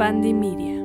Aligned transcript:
Bandy 0.00 0.32
Media. 0.32 0.82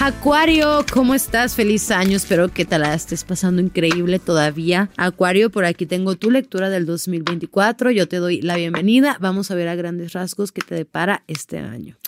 Acuario, 0.00 0.86
¿cómo 0.90 1.12
estás? 1.12 1.54
Feliz 1.54 1.90
año, 1.90 2.16
espero 2.16 2.48
que 2.48 2.64
te 2.64 2.78
la 2.78 2.94
estés 2.94 3.24
pasando 3.24 3.60
increíble 3.60 4.18
todavía. 4.18 4.88
Acuario, 4.96 5.50
por 5.50 5.66
aquí 5.66 5.84
tengo 5.84 6.16
tu 6.16 6.30
lectura 6.30 6.70
del 6.70 6.86
2024, 6.86 7.90
yo 7.90 8.08
te 8.08 8.16
doy 8.16 8.40
la 8.40 8.56
bienvenida, 8.56 9.18
vamos 9.20 9.50
a 9.50 9.54
ver 9.54 9.68
a 9.68 9.74
grandes 9.74 10.14
rasgos 10.14 10.52
qué 10.52 10.62
te 10.62 10.74
depara 10.74 11.24
este 11.26 11.58
año. 11.58 11.98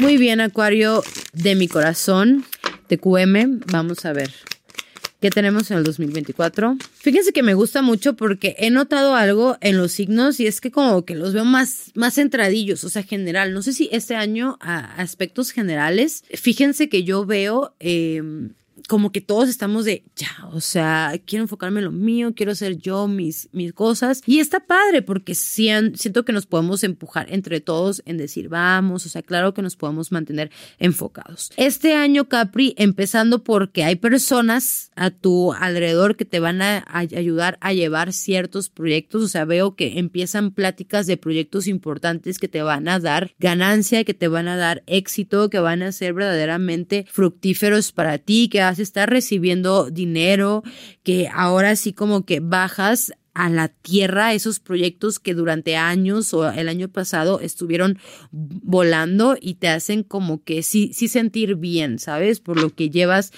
Muy 0.00 0.16
bien, 0.16 0.40
Acuario, 0.40 1.04
de 1.32 1.54
mi 1.54 1.68
corazón, 1.68 2.44
TQM, 2.88 3.60
vamos 3.70 4.04
a 4.04 4.12
ver. 4.12 4.32
¿Qué 5.24 5.30
tenemos 5.30 5.70
en 5.70 5.78
el 5.78 5.84
2024? 5.84 6.76
Fíjense 6.96 7.32
que 7.32 7.42
me 7.42 7.54
gusta 7.54 7.80
mucho 7.80 8.14
porque 8.14 8.56
he 8.58 8.68
notado 8.68 9.14
algo 9.14 9.56
en 9.62 9.78
los 9.78 9.92
signos 9.92 10.38
y 10.38 10.46
es 10.46 10.60
que 10.60 10.70
como 10.70 11.06
que 11.06 11.14
los 11.14 11.32
veo 11.32 11.46
más, 11.46 11.92
más 11.94 12.16
centradillos, 12.16 12.84
o 12.84 12.90
sea, 12.90 13.04
general. 13.04 13.54
No 13.54 13.62
sé 13.62 13.72
si 13.72 13.88
este 13.90 14.16
año 14.16 14.58
a 14.60 14.80
aspectos 15.00 15.50
generales, 15.50 16.24
fíjense 16.34 16.90
que 16.90 17.04
yo 17.04 17.24
veo... 17.24 17.74
Eh, 17.80 18.22
como 18.88 19.12
que 19.12 19.20
todos 19.20 19.48
estamos 19.48 19.84
de, 19.84 20.04
ya, 20.14 20.46
o 20.52 20.60
sea, 20.60 21.14
quiero 21.24 21.44
enfocarme 21.44 21.80
en 21.80 21.86
lo 21.86 21.92
mío, 21.92 22.34
quiero 22.34 22.52
hacer 22.52 22.76
yo 22.76 23.08
mis, 23.08 23.48
mis 23.52 23.72
cosas. 23.72 24.22
Y 24.26 24.40
está 24.40 24.60
padre 24.60 25.02
porque 25.02 25.34
siento 25.34 26.24
que 26.24 26.32
nos 26.32 26.46
podemos 26.46 26.84
empujar 26.84 27.32
entre 27.32 27.60
todos 27.60 28.02
en 28.04 28.18
decir, 28.18 28.48
vamos, 28.48 29.06
o 29.06 29.08
sea, 29.08 29.22
claro 29.22 29.54
que 29.54 29.62
nos 29.62 29.76
podemos 29.76 30.12
mantener 30.12 30.50
enfocados. 30.78 31.50
Este 31.56 31.94
año, 31.94 32.28
Capri, 32.28 32.74
empezando 32.76 33.42
porque 33.42 33.84
hay 33.84 33.96
personas 33.96 34.90
a 34.96 35.10
tu 35.10 35.52
alrededor 35.52 36.16
que 36.16 36.24
te 36.24 36.40
van 36.40 36.60
a, 36.60 36.84
ayudar 36.88 37.58
a 37.60 37.72
llevar 37.72 38.12
ciertos 38.12 38.68
proyectos, 38.68 39.22
o 39.22 39.28
sea, 39.28 39.44
veo 39.44 39.76
que 39.76 39.98
empiezan 39.98 40.50
pláticas 40.50 41.06
de 41.06 41.16
proyectos 41.16 41.66
importantes 41.66 42.38
que 42.38 42.48
te 42.48 42.62
van 42.62 42.88
a 42.88 43.00
dar 43.00 43.32
ganancia, 43.38 44.04
que 44.04 44.14
te 44.14 44.28
van 44.28 44.48
a 44.48 44.56
dar 44.56 44.82
éxito, 44.86 45.48
que 45.48 45.58
van 45.58 45.82
a 45.82 45.92
ser 45.92 46.12
verdaderamente 46.12 47.06
fructíferos 47.10 47.92
para 47.92 48.18
ti, 48.18 48.48
que 48.48 48.60
vas 48.60 48.73
a 48.78 48.82
estar 48.82 49.10
recibiendo 49.10 49.90
dinero, 49.90 50.62
que 51.02 51.28
ahora 51.32 51.76
sí 51.76 51.92
como 51.92 52.24
que 52.24 52.40
bajas 52.40 53.12
a 53.34 53.50
la 53.50 53.68
tierra 53.68 54.32
esos 54.32 54.60
proyectos 54.60 55.18
que 55.18 55.34
durante 55.34 55.76
años 55.76 56.32
o 56.32 56.48
el 56.48 56.68
año 56.68 56.88
pasado 56.88 57.40
estuvieron 57.40 57.98
volando 58.30 59.36
y 59.40 59.54
te 59.54 59.68
hacen 59.68 60.04
como 60.04 60.42
que 60.44 60.62
sí, 60.62 60.92
sí 60.94 61.08
sentir 61.08 61.56
bien, 61.56 61.98
¿sabes? 61.98 62.40
Por 62.40 62.60
lo 62.60 62.70
que 62.70 62.90
llevas 62.90 63.32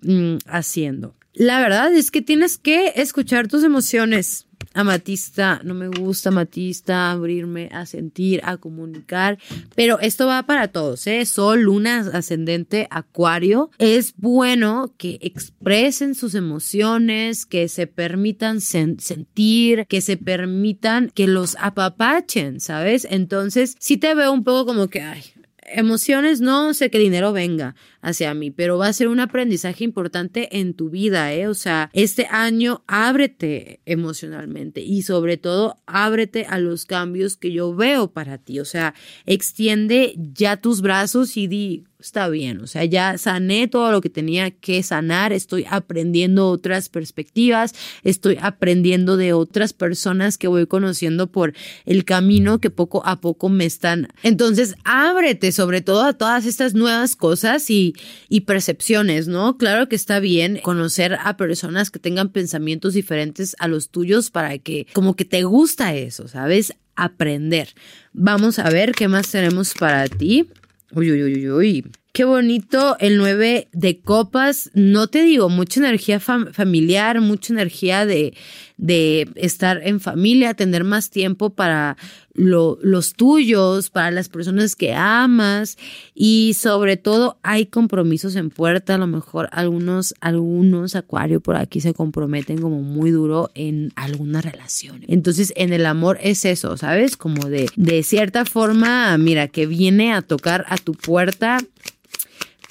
mm, 0.00 0.36
haciendo. 0.46 1.14
La 1.34 1.60
verdad 1.60 1.92
es 1.92 2.10
que 2.10 2.22
tienes 2.22 2.58
que 2.58 2.92
escuchar 2.96 3.48
tus 3.48 3.64
emociones. 3.64 4.46
Amatista, 4.74 5.60
no 5.64 5.74
me 5.74 5.88
gusta 5.88 6.28
Amatista, 6.28 7.10
abrirme 7.12 7.68
a 7.72 7.86
sentir, 7.86 8.40
a 8.44 8.56
comunicar, 8.56 9.38
pero 9.74 9.98
esto 10.00 10.26
va 10.26 10.42
para 10.42 10.68
todos, 10.68 11.06
¿eh? 11.06 11.24
Sol, 11.24 11.62
luna, 11.62 12.10
ascendente, 12.12 12.88
acuario. 12.90 13.70
Es 13.78 14.14
bueno 14.16 14.92
que 14.98 15.18
expresen 15.22 16.14
sus 16.14 16.34
emociones, 16.34 17.46
que 17.46 17.68
se 17.68 17.86
permitan 17.86 18.60
sentir, 18.60 19.86
que 19.88 20.00
se 20.00 20.16
permitan 20.16 21.10
que 21.14 21.26
los 21.26 21.56
apapachen, 21.60 22.60
¿sabes? 22.60 23.06
Entonces, 23.10 23.76
sí 23.78 23.96
te 23.96 24.14
veo 24.14 24.32
un 24.32 24.44
poco 24.44 24.66
como 24.66 24.88
que, 24.88 25.00
ay, 25.00 25.22
emociones 25.66 26.40
no 26.40 26.74
sé 26.74 26.90
qué 26.90 26.98
dinero 26.98 27.32
venga 27.32 27.74
hacia 28.00 28.34
mí, 28.34 28.50
pero 28.50 28.78
va 28.78 28.88
a 28.88 28.92
ser 28.92 29.08
un 29.08 29.20
aprendizaje 29.20 29.84
importante 29.84 30.58
en 30.58 30.74
tu 30.74 30.90
vida, 30.90 31.32
¿eh? 31.32 31.48
O 31.48 31.54
sea, 31.54 31.90
este 31.92 32.26
año 32.30 32.84
ábrete 32.86 33.80
emocionalmente 33.86 34.80
y 34.80 35.02
sobre 35.02 35.36
todo 35.36 35.76
ábrete 35.86 36.46
a 36.46 36.58
los 36.58 36.84
cambios 36.84 37.36
que 37.36 37.52
yo 37.52 37.74
veo 37.74 38.12
para 38.12 38.38
ti, 38.38 38.60
o 38.60 38.64
sea, 38.64 38.94
extiende 39.26 40.14
ya 40.16 40.58
tus 40.58 40.80
brazos 40.82 41.36
y 41.36 41.46
di, 41.46 41.84
está 41.98 42.28
bien, 42.28 42.60
o 42.60 42.66
sea, 42.66 42.84
ya 42.84 43.16
sané 43.18 43.68
todo 43.68 43.90
lo 43.90 44.00
que 44.00 44.10
tenía 44.10 44.50
que 44.50 44.82
sanar, 44.82 45.32
estoy 45.32 45.64
aprendiendo 45.68 46.48
otras 46.48 46.88
perspectivas, 46.88 47.74
estoy 48.02 48.38
aprendiendo 48.40 49.16
de 49.16 49.32
otras 49.32 49.72
personas 49.72 50.36
que 50.36 50.48
voy 50.48 50.66
conociendo 50.66 51.28
por 51.30 51.54
el 51.86 52.04
camino 52.04 52.58
que 52.58 52.70
poco 52.70 53.02
a 53.06 53.20
poco 53.20 53.48
me 53.48 53.64
están. 53.64 54.08
Entonces, 54.22 54.74
ábrete 54.84 55.52
sobre 55.52 55.80
todo 55.80 56.02
a 56.02 56.12
todas 56.12 56.46
estas 56.46 56.74
nuevas 56.74 57.16
cosas 57.16 57.70
y, 57.70 57.94
y 58.28 58.42
percepciones, 58.42 59.28
¿no? 59.28 59.56
Claro 59.56 59.88
que 59.88 59.96
está 59.96 60.20
bien 60.20 60.60
conocer 60.62 61.14
a 61.14 61.36
personas 61.36 61.90
que 61.90 61.98
tengan 61.98 62.30
pensamientos 62.30 62.94
diferentes 62.94 63.56
a 63.58 63.68
los 63.68 63.88
tuyos 63.88 64.30
para 64.30 64.58
que 64.58 64.86
como 64.92 65.16
que 65.16 65.24
te 65.24 65.42
gusta 65.44 65.94
eso, 65.94 66.28
¿sabes? 66.28 66.74
Aprender. 66.96 67.74
Vamos 68.12 68.58
a 68.58 68.70
ver 68.70 68.92
qué 68.92 69.08
más 69.08 69.30
tenemos 69.30 69.74
para 69.74 70.06
ti. 70.06 70.48
Uy, 70.92 71.10
uy, 71.10 71.24
uy, 71.24 71.50
uy. 71.50 71.84
Qué 72.12 72.24
bonito 72.24 72.96
el 73.00 73.16
9 73.16 73.68
de 73.72 74.00
copas. 74.00 74.70
No 74.74 75.08
te 75.08 75.22
digo, 75.22 75.48
mucha 75.48 75.80
energía 75.80 76.20
familiar, 76.20 77.20
mucha 77.20 77.52
energía 77.52 78.06
de, 78.06 78.34
de 78.76 79.28
estar 79.36 79.80
en 79.84 80.00
familia, 80.00 80.54
tener 80.54 80.84
más 80.84 81.10
tiempo 81.10 81.50
para 81.50 81.96
los 82.34 83.14
tuyos, 83.14 83.90
para 83.90 84.10
las 84.10 84.28
personas 84.28 84.74
que 84.74 84.92
amas 84.92 85.78
y 86.14 86.54
sobre 86.54 86.96
todo 86.96 87.38
hay 87.42 87.66
compromisos 87.66 88.34
en 88.34 88.50
puerta. 88.50 88.96
A 88.96 88.98
lo 88.98 89.06
mejor 89.06 89.48
algunos, 89.52 90.14
algunos 90.20 90.96
acuario 90.96 91.40
por 91.40 91.54
aquí 91.54 91.80
se 91.80 91.94
comprometen 91.94 92.60
como 92.60 92.82
muy 92.82 93.12
duro 93.12 93.50
en 93.54 93.92
alguna 93.94 94.40
relación. 94.40 95.02
Entonces 95.06 95.52
en 95.56 95.72
el 95.72 95.86
amor 95.86 96.18
es 96.20 96.44
eso, 96.44 96.76
¿sabes? 96.76 97.16
Como 97.16 97.48
de, 97.48 97.70
de 97.76 98.02
cierta 98.02 98.44
forma, 98.44 99.16
mira, 99.16 99.46
que 99.46 99.66
viene 99.66 100.12
a 100.12 100.22
tocar 100.22 100.66
a 100.68 100.76
tu 100.76 100.94
puerta 100.94 101.58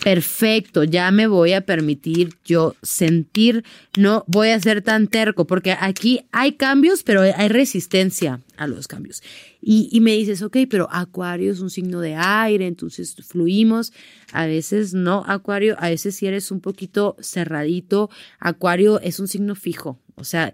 perfecto, 0.03 0.83
ya 0.83 1.09
me 1.11 1.27
voy 1.27 1.53
a 1.53 1.61
permitir 1.61 2.35
yo 2.53 2.75
sentir, 2.81 3.63
no 3.97 4.23
voy 4.27 4.49
a 4.49 4.59
ser 4.59 4.81
tan 4.81 5.07
terco, 5.07 5.45
porque 5.45 5.75
aquí 5.79 6.21
hay 6.31 6.53
cambios, 6.53 7.03
pero 7.03 7.21
hay 7.21 7.47
resistencia 7.49 8.41
a 8.57 8.67
los 8.67 8.87
cambios. 8.87 9.21
Y, 9.61 9.89
y, 9.91 10.01
me 10.01 10.11
dices, 10.11 10.41
ok, 10.41 10.57
pero 10.69 10.87
Acuario 10.91 11.51
es 11.51 11.59
un 11.59 11.69
signo 11.69 12.01
de 12.01 12.15
aire, 12.15 12.67
entonces 12.67 13.15
fluimos. 13.25 13.93
A 14.31 14.45
veces 14.45 14.93
no, 14.93 15.23
Acuario, 15.25 15.75
a 15.79 15.89
veces 15.89 16.15
si 16.15 16.27
eres 16.27 16.51
un 16.51 16.59
poquito 16.59 17.15
cerradito, 17.21 18.09
Acuario 18.39 18.99
es 18.99 19.19
un 19.19 19.27
signo 19.27 19.55
fijo. 19.55 19.99
O 20.15 20.23
sea, 20.23 20.51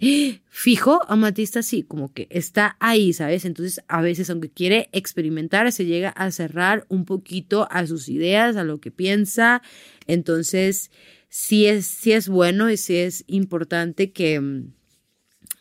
fijo, 0.48 1.02
amatista 1.08 1.64
sí, 1.64 1.84
como 1.84 2.14
que 2.14 2.28
está 2.30 2.78
ahí, 2.80 3.12
¿sabes? 3.14 3.46
Entonces, 3.46 3.82
a 3.88 4.02
veces, 4.02 4.30
aunque 4.30 4.50
quiere 4.50 4.90
experimentar, 4.94 5.72
se 5.72 5.86
llega 5.86 6.10
a 6.10 6.32
cerrar 6.32 6.86
un 6.88 7.06
poquito 7.06 7.68
a 7.70 7.86
sus 7.86 8.08
ideas, 8.10 8.56
a 8.56 8.64
lo 8.64 8.80
que 8.80 8.92
piensa. 8.92 9.62
Entonces, 10.08 10.92
sí 11.30 11.68
es, 11.68 11.86
sí 11.86 12.12
es 12.12 12.28
bueno 12.28 12.70
y 12.70 12.78
sí 12.78 12.98
es 12.98 13.24
importante 13.28 14.12
que 14.12 14.40
mm, 14.40 14.74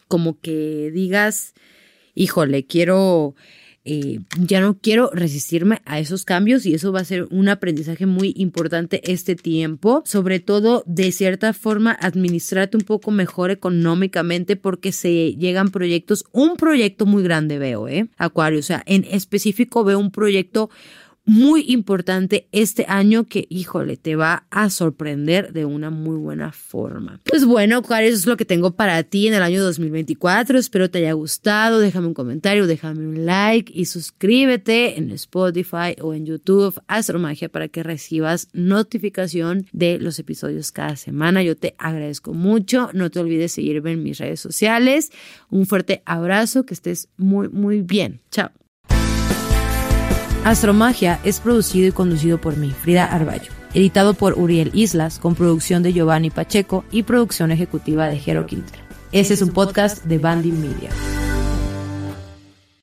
como 0.09 0.41
que 0.41 0.91
digas, 0.93 1.55
híjole, 2.15 2.67
quiero 2.67 3.34
eh, 3.91 4.21
ya 4.39 4.61
no 4.61 4.79
quiero 4.79 5.09
resistirme 5.15 5.81
a 5.87 5.99
esos 5.99 6.27
cambios 6.27 6.67
y 6.67 6.75
eso 6.75 6.93
va 6.93 7.01
a 7.01 7.05
ser 7.06 7.27
un 7.31 7.49
aprendizaje 7.49 8.05
muy 8.05 8.34
importante 8.37 9.01
este 9.11 9.34
tiempo. 9.34 10.03
Sobre 10.05 10.41
todo, 10.41 10.84
de 10.87 11.11
cierta 11.11 11.55
forma, 11.55 11.97
administrarte 11.99 12.77
un 12.77 12.83
poco 12.83 13.11
mejor 13.11 13.50
económicamente 13.50 14.56
porque 14.56 14.93
se 14.93 15.35
llegan 15.37 15.71
proyectos, 15.71 16.27
un 16.33 16.59
proyecto 16.59 17.06
muy 17.06 17.23
grande 17.23 17.59
veo, 17.59 17.89
¿eh? 17.89 18.09
Acuario, 18.19 18.59
o 18.59 18.62
sea, 18.62 18.83
en 18.85 19.06
específico 19.11 19.85
veo 19.85 19.99
un 19.99 20.11
proyecto 20.11 20.69
muy 21.28 21.66
importante 21.69 22.49
este 22.53 22.87
año 22.89 23.25
que, 23.25 23.47
híjole, 23.50 23.99
te 23.99 24.16
va 24.16 24.47
a 24.49 24.71
sorprender 24.71 25.53
de 25.53 25.66
una 25.66 25.91
muy 25.91 26.16
buena 26.16 26.53
forma. 26.53 27.21
Pues 27.25 27.44
bueno, 27.44 27.77
Acuario, 27.77 28.09
eso 28.09 28.16
es 28.16 28.27
lo 28.27 28.39
que 28.39 28.47
tengo 28.47 28.71
para 28.71 29.03
ti 29.03 29.28
en 29.28 29.34
el 29.34 29.43
año 29.43 29.62
2024. 29.62 30.59
Espero 30.59 30.91
te 30.91 30.99
haya 30.99 31.12
gustado. 31.12 31.81
Déjame 31.81 32.06
un 32.06 32.14
comentario, 32.14 32.67
déjame 32.67 33.06
un 33.06 33.26
like 33.26 33.70
y 33.75 33.85
suscríbete 33.85 34.99
en 34.99 35.11
Spotify 35.11 35.94
o 36.00 36.14
en 36.14 36.25
YouTube 36.25 36.81
Astromagia 36.87 37.50
para 37.50 37.69
que 37.69 37.82
recibas 37.82 38.49
notificación 38.55 39.67
de 39.73 39.99
los 39.99 40.19
episodios 40.19 40.73
cada 40.73 40.97
semana. 40.97 41.43
Yo 41.43 41.56
te 41.56 41.75
agradezco 41.76 42.32
mucho. 42.32 42.88
No 42.94 43.11
te 43.11 43.20
olvides 43.20 43.53
seguirme 43.53 43.93
en 43.93 44.03
mis 44.03 44.17
redes 44.17 44.41
sociales. 44.41 45.11
Un 45.50 45.67
fuerte 45.67 46.03
abrazo, 46.06 46.64
que 46.64 46.73
estés 46.73 47.11
muy, 47.19 47.50
muy 47.50 47.82
bien. 47.82 48.23
Chao. 48.31 48.50
Astromagia 50.44 51.20
es 51.25 51.40
producido 51.40 51.88
y 51.88 51.93
conducido 51.93 52.40
por 52.40 52.56
mí, 52.56 52.70
Frida 52.70 53.05
Arballo. 53.05 53.50
Editado 53.75 54.14
por 54.14 54.38
Uriel 54.38 54.70
Islas, 54.73 55.19
con 55.19 55.35
producción 55.35 55.82
de 55.82 55.93
Giovanni 55.93 56.31
Pacheco 56.31 56.85
y 56.90 57.02
producción 57.02 57.50
ejecutiva 57.50 58.08
de 58.08 58.19
Jero 58.19 58.46
Quintero. 58.46 58.82
Este 59.12 59.35
es 59.35 59.43
un 59.43 59.50
podcast 59.50 60.05
de 60.05 60.19
Bandy 60.19 60.52
Media. 60.52 60.90